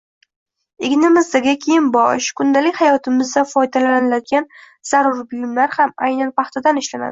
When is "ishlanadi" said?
6.85-7.09